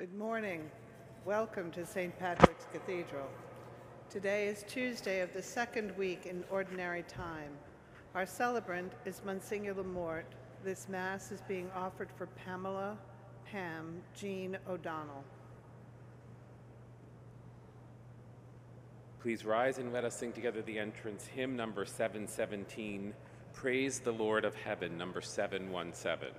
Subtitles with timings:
[0.00, 0.62] Good morning.
[1.26, 2.18] Welcome to St.
[2.18, 3.28] Patrick's Cathedral.
[4.08, 7.50] Today is Tuesday of the second week in Ordinary Time.
[8.14, 10.24] Our celebrant is Monsignor LaMorte.
[10.64, 12.96] This Mass is being offered for Pamela
[13.44, 15.22] Pam Jean O'Donnell.
[19.20, 23.12] Please rise and let us sing together the entrance hymn number 717,
[23.52, 26.30] Praise the Lord of Heaven, number 717.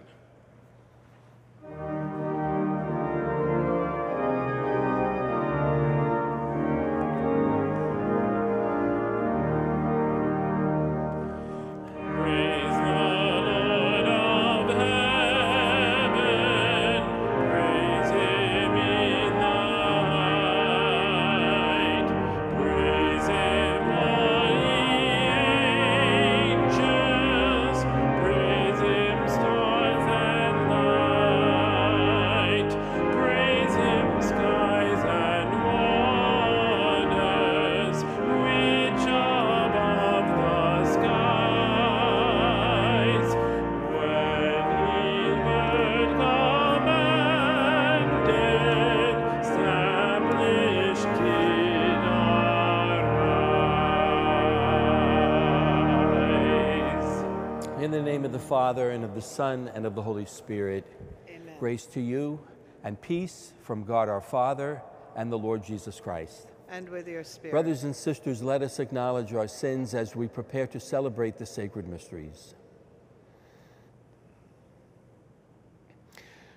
[58.52, 60.86] Father, and of the Son, and of the Holy Spirit,
[61.30, 61.56] Amen.
[61.58, 62.38] grace to you
[62.84, 64.82] and peace from God our Father
[65.16, 66.48] and the Lord Jesus Christ.
[66.68, 67.54] And with your spirit.
[67.54, 71.88] Brothers and sisters, let us acknowledge our sins as we prepare to celebrate the sacred
[71.88, 72.56] mysteries.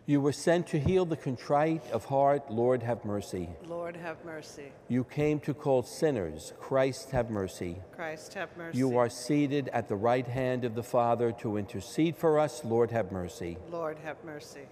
[0.07, 3.49] You were sent to heal the contrite of heart, Lord, have mercy.
[3.67, 4.71] Lord, have mercy.
[4.87, 7.79] You came to call sinners, Christ, have mercy.
[7.97, 8.77] Christ, have mercy.
[8.77, 12.91] You are seated at the right hand of the Father to intercede for us, Lord,
[12.91, 13.57] have mercy.
[13.71, 14.67] Lord, have mercy.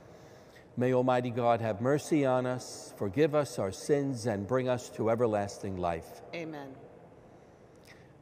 [0.77, 5.09] May Almighty God have mercy on us, forgive us our sins, and bring us to
[5.09, 6.21] everlasting life.
[6.35, 6.75] Amen.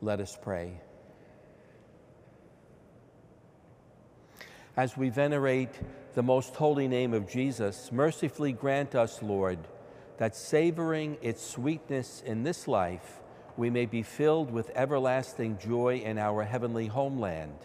[0.00, 0.80] Let us pray.
[4.76, 5.74] As we venerate
[6.14, 9.58] the most holy name of Jesus, mercifully grant us, Lord,
[10.18, 13.20] that savoring its sweetness in this life,
[13.56, 17.56] we may be filled with everlasting joy in our heavenly homeland.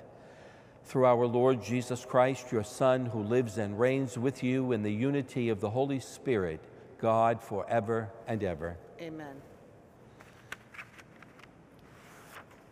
[0.83, 4.93] Through our Lord Jesus Christ, your Son, who lives and reigns with you in the
[4.93, 6.59] unity of the Holy Spirit,
[6.99, 8.77] God forever and ever.
[9.01, 9.35] Amen.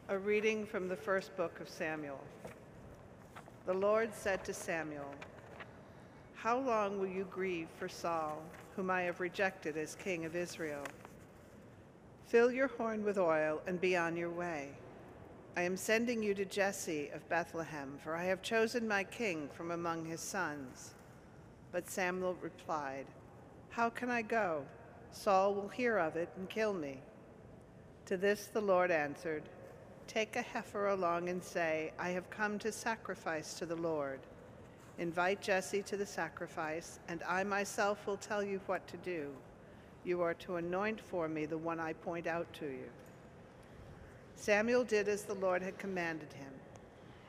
[0.10, 2.20] A reading from the first book of Samuel.
[3.66, 5.10] The Lord said to Samuel,
[6.44, 8.42] How long will you grieve for Saul,
[8.76, 10.84] whom I have rejected as king of Israel?
[12.26, 14.72] Fill your horn with oil and be on your way.
[15.56, 19.72] I am sending you to Jesse of Bethlehem, for I have chosen my king from
[19.72, 20.96] among his sons.
[21.72, 23.06] But Samuel replied,
[23.70, 24.66] How can I go?
[25.12, 26.98] Saul will hear of it and kill me.
[28.08, 29.44] To this the Lord answered,
[30.08, 34.20] Take a heifer along and say, I have come to sacrifice to the Lord.
[35.00, 39.30] Invite Jesse to the sacrifice, and I myself will tell you what to do.
[40.04, 42.90] You are to anoint for me the one I point out to you.
[44.36, 46.52] Samuel did as the Lord had commanded him.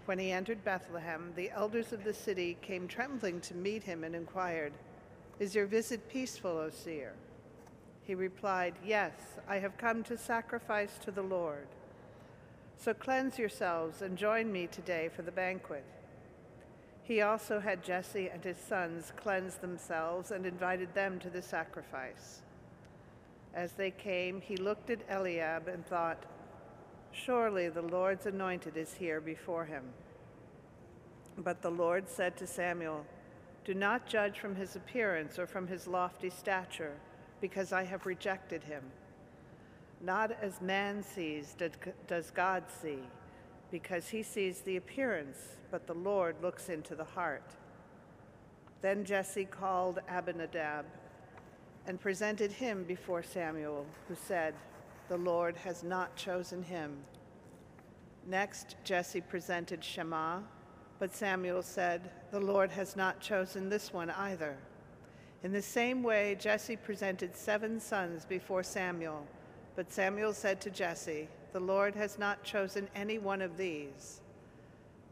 [0.04, 4.14] When he entered Bethlehem, the elders of the city came trembling to meet him and
[4.14, 4.72] inquired,
[5.38, 7.14] Is your visit peaceful, O seer?
[8.02, 9.12] He replied, Yes,
[9.48, 11.66] I have come to sacrifice to the Lord.
[12.76, 15.84] So cleanse yourselves and join me today for the banquet.
[17.04, 22.40] He also had Jesse and his sons cleanse themselves and invited them to the sacrifice.
[23.52, 26.24] As they came, he looked at Eliab and thought,
[27.12, 29.84] Surely the Lord's anointed is here before him.
[31.36, 33.04] But the Lord said to Samuel,
[33.64, 36.94] Do not judge from his appearance or from his lofty stature,
[37.40, 38.82] because I have rejected him.
[40.00, 41.54] Not as man sees
[42.08, 43.00] does God see,
[43.74, 45.36] because he sees the appearance,
[45.72, 47.56] but the Lord looks into the heart.
[48.82, 50.84] Then Jesse called Abinadab
[51.88, 54.54] and presented him before Samuel, who said,
[55.08, 56.98] The Lord has not chosen him.
[58.28, 60.44] Next, Jesse presented Shammah,
[61.00, 64.56] but Samuel said, The Lord has not chosen this one either.
[65.42, 69.26] In the same way, Jesse presented seven sons before Samuel,
[69.74, 74.20] but Samuel said to Jesse, The Lord has not chosen any one of these.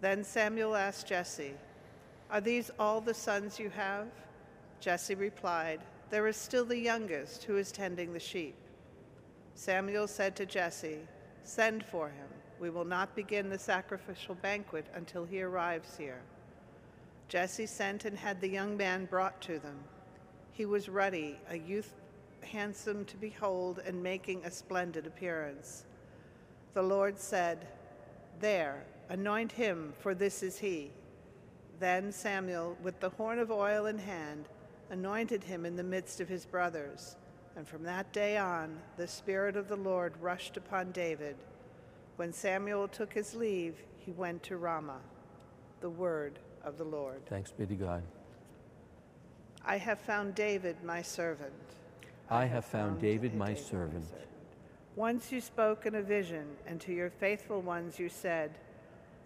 [0.00, 1.52] Then Samuel asked Jesse,
[2.32, 4.08] Are these all the sons you have?
[4.80, 5.78] Jesse replied,
[6.10, 8.56] There is still the youngest who is tending the sheep.
[9.54, 11.06] Samuel said to Jesse,
[11.44, 12.26] Send for him.
[12.58, 16.22] We will not begin the sacrificial banquet until he arrives here.
[17.28, 19.78] Jesse sent and had the young man brought to them.
[20.50, 21.94] He was ruddy, a youth
[22.40, 25.84] handsome to behold and making a splendid appearance.
[26.74, 27.66] The Lord said,
[28.40, 30.90] There, anoint him, for this is he.
[31.78, 34.48] Then Samuel, with the horn of oil in hand,
[34.90, 37.16] anointed him in the midst of his brothers.
[37.56, 41.36] And from that day on, the Spirit of the Lord rushed upon David.
[42.16, 45.00] When Samuel took his leave, he went to Ramah.
[45.80, 47.26] The word of the Lord.
[47.26, 48.02] Thanks be to God.
[49.64, 51.52] I have found David, my servant.
[52.30, 54.06] I have found David, my servant.
[54.96, 58.50] Once you spoke in a vision, and to your faithful ones you said,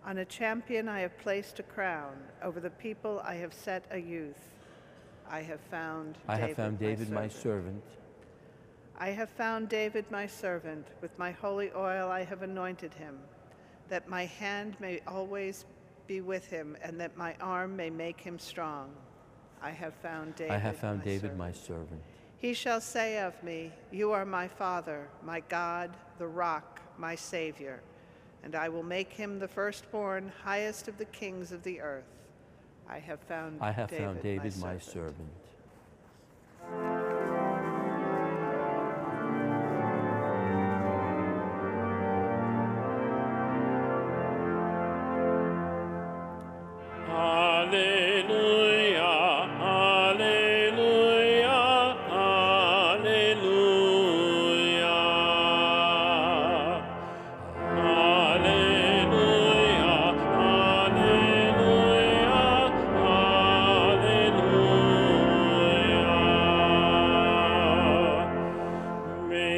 [0.04, 3.98] On a champion I have placed a crown, over the people I have set a
[3.98, 4.38] youth.
[5.28, 7.82] I have found I David, have found David, my servant.
[8.96, 10.86] I have found David, my servant.
[11.02, 13.18] With my holy oil I have anointed him,
[13.88, 15.64] that my hand may always
[16.06, 18.90] be with him, and that my arm may make him strong.
[19.60, 20.52] I have found David.
[20.52, 21.38] I have found my David, servant.
[21.38, 22.02] my servant.
[22.38, 27.80] He shall say of me, You are my Father, my God, the rock, my Savior.
[28.42, 32.04] And I will make him the firstborn, highest of the kings of the earth.
[32.88, 34.92] I have found I have David, found David, my my servant.
[34.92, 35.30] servant.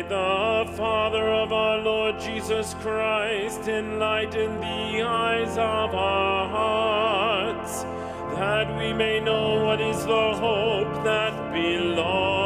[0.08, 7.82] The Father of our Lord Jesus Christ enlighten the eyes of our hearts,
[8.34, 12.37] that we may know what is the hope that belongs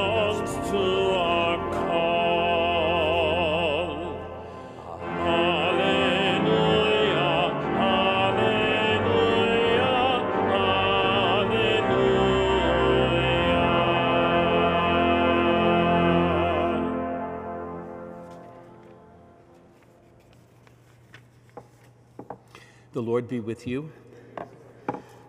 [23.03, 23.91] The Lord be with you.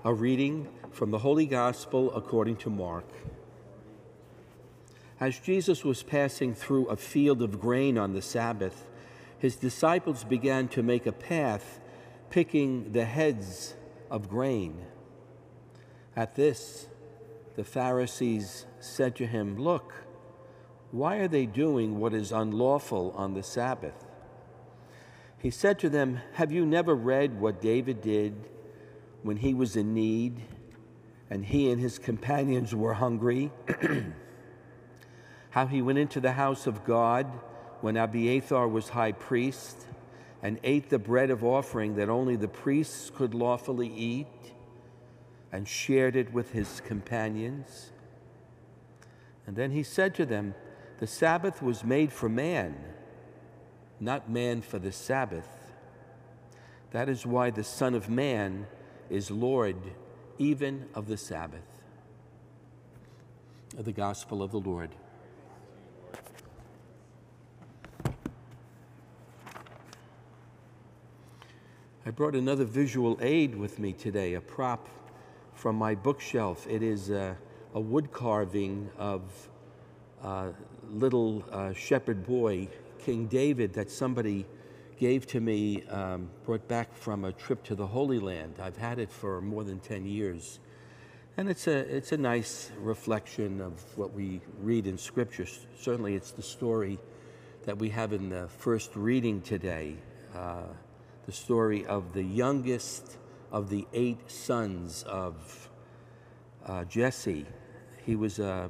[0.06, 3.08] A reading from the Holy Gospel according to Mark.
[5.20, 8.86] As Jesus was passing through a field of grain on the Sabbath,
[9.40, 11.80] his disciples began to make a path,
[12.30, 13.74] picking the heads
[14.12, 14.86] of grain.
[16.16, 16.86] At this,
[17.56, 19.96] the Pharisees said to him, Look,
[20.92, 24.03] why are they doing what is unlawful on the Sabbath?
[25.44, 28.34] He said to them, Have you never read what David did
[29.24, 30.40] when he was in need
[31.30, 33.52] and he and his companions were hungry?
[35.50, 37.28] How he went into the house of God
[37.82, 39.86] when Abiathar was high priest
[40.42, 44.28] and ate the bread of offering that only the priests could lawfully eat
[45.52, 47.92] and shared it with his companions?
[49.46, 50.56] And then he said to them,
[51.00, 52.93] The Sabbath was made for man
[54.04, 55.48] not man for the Sabbath.
[56.92, 58.68] That is why the Son of Man
[59.10, 59.78] is Lord
[60.38, 61.66] even of the Sabbath.
[63.76, 64.90] The Gospel of the Lord.
[72.06, 74.90] I brought another visual aid with me today, a prop
[75.54, 76.68] from my bookshelf.
[76.70, 77.38] It is a,
[77.74, 79.22] a wood carving of
[80.22, 80.50] a
[80.92, 82.68] little uh, shepherd boy,
[83.04, 84.46] King David, that somebody
[84.98, 88.56] gave to me, um, brought back from a trip to the Holy Land.
[88.62, 90.60] I've had it for more than 10 years.
[91.36, 95.46] And it's a, it's a nice reflection of what we read in Scripture.
[95.78, 96.98] Certainly, it's the story
[97.66, 99.98] that we have in the first reading today
[100.34, 100.64] uh,
[101.26, 103.18] the story of the youngest
[103.52, 105.70] of the eight sons of
[106.66, 107.46] uh, Jesse.
[108.06, 108.70] He was a,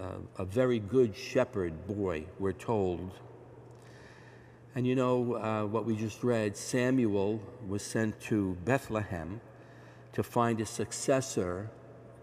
[0.00, 3.12] a, a very good shepherd boy, we're told.
[4.74, 9.40] And you know uh, what we just read Samuel was sent to Bethlehem
[10.12, 11.70] to find a successor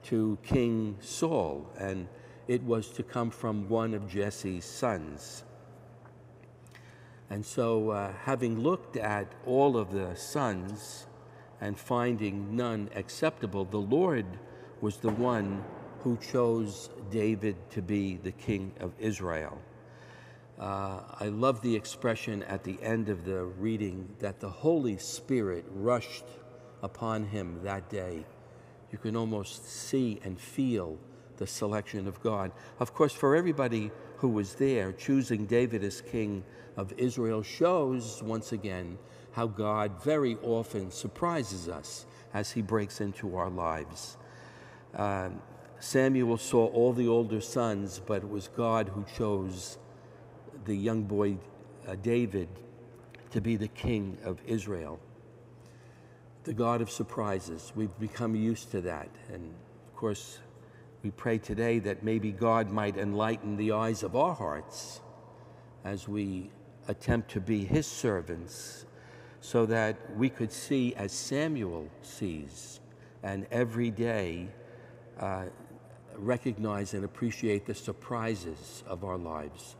[0.04, 2.08] to King Saul, and
[2.48, 5.44] it was to come from one of Jesse's sons.
[7.30, 11.08] And so, uh, having looked at all of the sons
[11.62, 14.25] and finding none acceptable, the Lord
[14.82, 15.63] was the one
[16.03, 19.58] who chose David to be the king of Israel.
[20.60, 25.65] Uh, I love the expression at the end of the reading that the Holy Spirit
[25.74, 26.25] rushed
[26.84, 28.25] upon him that day.
[28.91, 30.98] You can almost see and feel
[31.38, 32.51] the selection of God.
[32.79, 36.43] Of course, for everybody who was there, choosing David as king
[36.77, 38.98] of Israel shows once again
[39.31, 44.17] how God very often surprises us as he breaks into our lives.
[44.93, 45.41] Um,
[45.82, 49.80] Samuel saw all the older sons, but it was God who chose
[50.66, 51.38] the young boy
[51.88, 52.48] uh, David
[53.32, 55.00] to be the king of Israel.
[56.44, 57.74] The God of surprises.
[57.76, 59.10] We've become used to that.
[59.34, 59.56] And
[59.88, 60.38] of course,
[61.02, 65.02] we pray today that maybe God might enlighten the eyes of our hearts
[65.84, 66.52] as we
[66.88, 68.86] attempt to be his servants
[69.40, 72.80] so that we could see as Samuel sees
[73.24, 74.48] and every day
[75.20, 75.46] uh,
[76.18, 79.75] recognize and appreciate the surprises of our lives.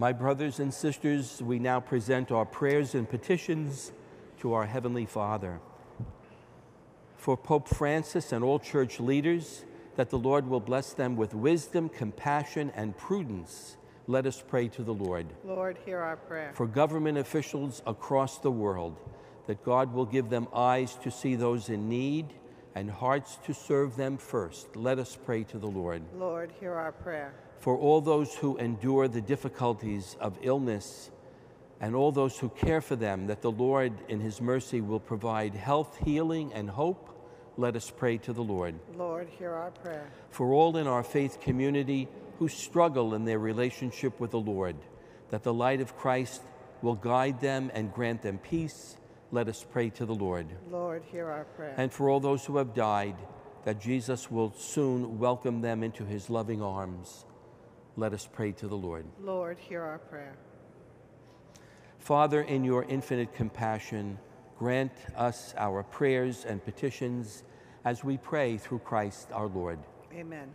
[0.00, 3.92] My brothers and sisters, we now present our prayers and petitions
[4.40, 5.60] to our Heavenly Father.
[7.18, 9.66] For Pope Francis and all church leaders,
[9.96, 13.76] that the Lord will bless them with wisdom, compassion, and prudence.
[14.06, 15.26] Let us pray to the Lord.
[15.44, 16.52] Lord, hear our prayer.
[16.54, 18.96] For government officials across the world,
[19.46, 22.34] that God will give them eyes to see those in need
[22.74, 24.76] and hearts to serve them first.
[24.76, 26.02] Let us pray to the Lord.
[26.16, 27.34] Lord, hear our prayer.
[27.58, 31.10] For all those who endure the difficulties of illness
[31.80, 35.54] and all those who care for them, that the Lord in his mercy will provide
[35.54, 37.09] health, healing, and hope
[37.60, 38.74] let us pray to the Lord.
[38.96, 40.10] Lord, hear our prayer.
[40.30, 44.76] For all in our faith community who struggle in their relationship with the Lord,
[45.28, 46.42] that the light of Christ
[46.80, 48.96] will guide them and grant them peace,
[49.30, 50.46] let us pray to the Lord.
[50.70, 51.74] Lord, hear our prayer.
[51.76, 53.16] And for all those who have died,
[53.64, 57.26] that Jesus will soon welcome them into his loving arms,
[57.96, 59.04] let us pray to the Lord.
[59.20, 60.34] Lord, hear our prayer.
[61.98, 64.18] Father, in your infinite compassion,
[64.58, 67.44] grant us our prayers and petitions
[67.84, 69.78] as we pray through Christ our Lord.
[70.14, 70.48] Amen.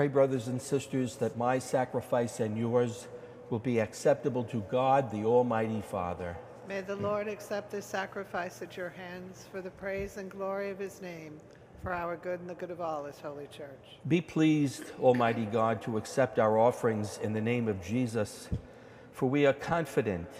[0.00, 3.06] Pray, brothers and sisters, that my sacrifice and yours
[3.50, 6.38] will be acceptable to God, the Almighty Father.
[6.66, 10.78] May the Lord accept this sacrifice at your hands for the praise and glory of
[10.78, 11.38] his name,
[11.82, 13.98] for our good and the good of all his holy church.
[14.08, 18.48] Be pleased, Almighty God, to accept our offerings in the name of Jesus,
[19.12, 20.30] for we are confident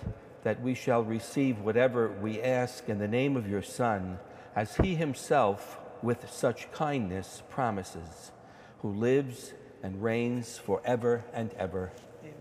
[0.43, 4.21] that we shall receive whatever we ask in the name of your Son,
[4.57, 8.33] as he himself, with such kindness, promises,
[8.83, 11.91] who lives and reigns forever and ever.
[12.23, 12.35] Amen.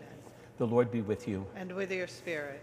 [0.58, 1.46] The Lord be with you.
[1.55, 2.62] And with your spirit,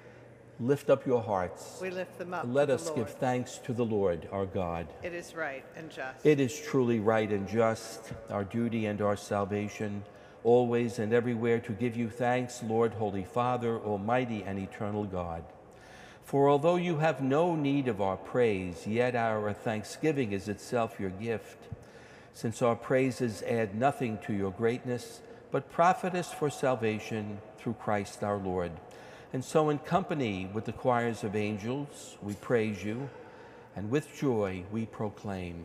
[0.59, 1.78] Lift up your hearts.
[1.83, 2.47] we lift them up.
[2.49, 4.87] Let us give thanks to the Lord our God.
[5.02, 6.25] It is right and just.
[6.25, 10.02] It is truly right and just, our duty and our salvation,
[10.45, 15.45] always and everywhere to give you thanks, Lord, Holy Father, Almighty and eternal God.
[16.25, 21.11] For although you have no need of our praise, yet our thanksgiving is itself your
[21.11, 21.59] gift,
[22.37, 28.23] since our praises add nothing to your greatness, but profit us for salvation through Christ
[28.23, 28.73] our Lord.
[29.33, 33.09] And so, in company with the choirs of angels, we praise you,
[33.75, 35.64] and with joy we proclaim.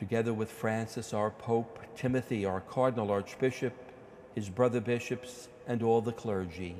[0.00, 3.74] together with Francis, our Pope, Timothy, our Cardinal Archbishop,
[4.34, 6.74] his brother bishops, and all the clergy.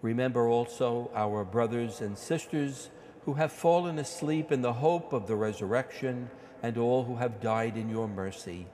[0.00, 2.88] Remember also our brothers and sisters
[3.26, 6.30] who have fallen asleep in the hope of the resurrection
[6.62, 8.68] and all who have died in your mercy.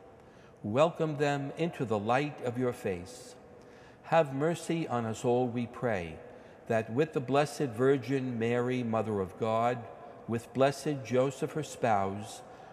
[0.63, 3.35] Welcome them into the light of your face.
[4.05, 6.21] Have mercy on us all, we pray,
[6.69, 9.79] that with the Blessed Virgin Mary, Mother of God,
[10.29, 12.43] with blessed Joseph, her spouse,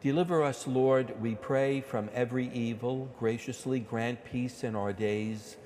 [0.00, 3.10] Deliver us, Lord, we pray, from every evil.
[3.18, 5.56] Graciously grant peace in our days,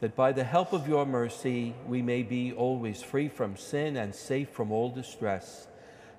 [0.00, 4.14] that by the help of your mercy we may be always free from sin and
[4.14, 5.68] safe from all distress,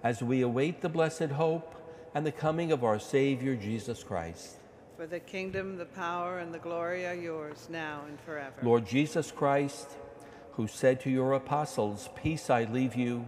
[0.03, 1.73] as we await the blessed hope
[2.13, 4.57] and the coming of our Savior Jesus Christ.
[4.95, 8.55] For the kingdom, the power, and the glory are yours, now and forever.
[8.61, 9.89] Lord Jesus Christ,
[10.51, 13.27] who said to your apostles, Peace I leave you,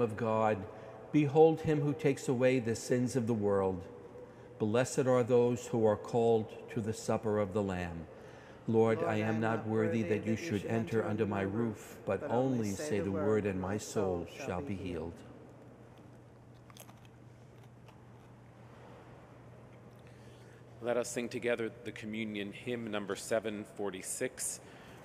[0.00, 0.56] Lamb of God.
[1.12, 3.82] Behold him who takes away the sins of the world.
[4.58, 8.06] Blessed are those who are called to the supper of the Lamb.
[8.66, 12.70] Lord, Lord, I am not worthy that you should enter under my roof, but only
[12.70, 15.12] say the word, and my soul shall be healed.
[20.80, 24.60] Let us sing together the communion hymn number 746,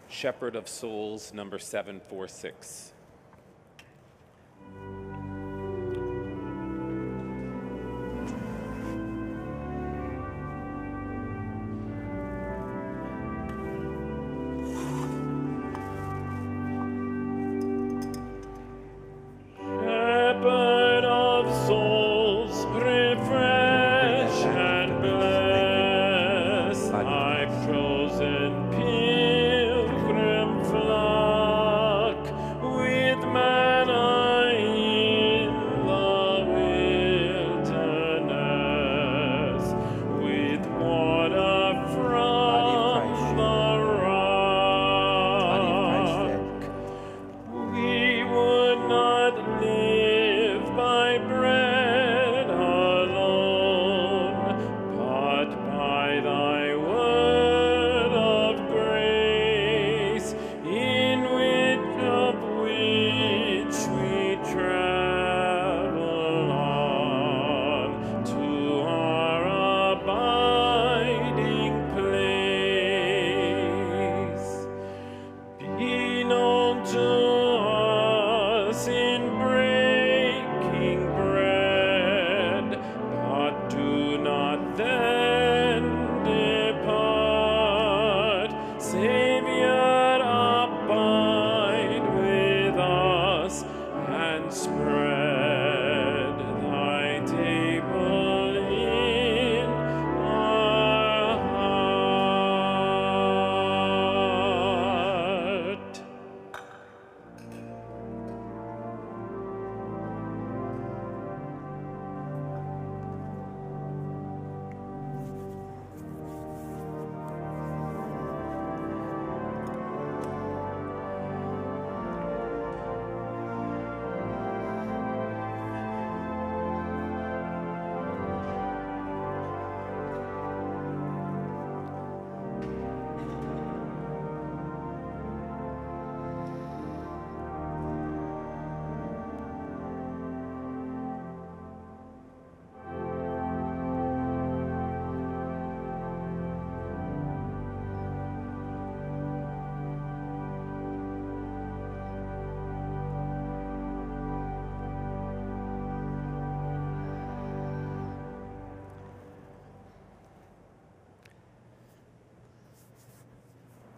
[0.08, 2.94] Shepherd of Souls number 746.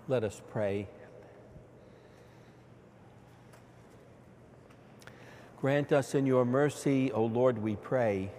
[0.10, 0.88] Let us pray.
[5.60, 8.32] Grant us in your mercy, O Lord, we pray,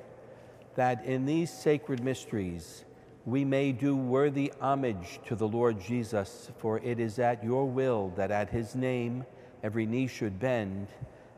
[0.77, 2.85] that in these sacred mysteries
[3.27, 8.15] we may do worthy homage to the Lord Jesus, for it is at your will
[8.17, 9.27] that at his name
[9.63, 10.87] every knee should bend,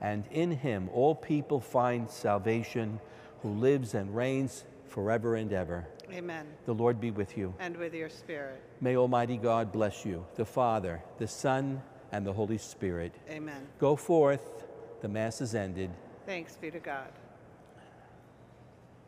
[0.00, 3.00] and in him all people find salvation,
[3.42, 5.88] who lives and reigns forever and ever.
[6.12, 6.46] Amen.
[6.66, 7.54] The Lord be with you.
[7.58, 8.62] And with your spirit.
[8.80, 13.14] May Almighty God bless you, the Father, the Son, and the Holy Spirit.
[13.28, 13.66] Amen.
[13.78, 14.64] Go forth.
[15.00, 15.90] The Mass is ended.
[16.26, 17.08] Thanks be to God.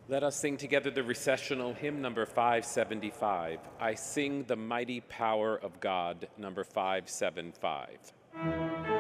[0.09, 3.61] Let us sing together the recessional hymn number 575.
[3.81, 8.92] I sing the mighty power of God, number 575.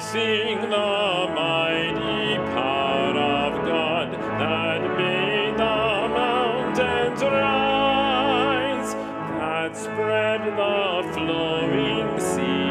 [0.00, 4.10] sing the mighty power of God
[4.40, 12.69] that made the mountains rise, that spread the flowing sea.